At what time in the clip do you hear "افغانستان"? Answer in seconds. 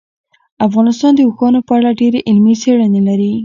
0.67-1.11